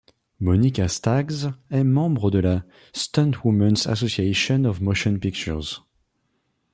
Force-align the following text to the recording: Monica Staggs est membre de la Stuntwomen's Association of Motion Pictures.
Monica 0.39 0.87
Staggs 0.89 1.51
est 1.69 1.83
membre 1.83 2.31
de 2.31 2.39
la 2.39 2.65
Stuntwomen's 2.91 3.85
Association 3.85 4.65
of 4.65 4.81
Motion 4.81 5.19
Pictures. 5.19 5.85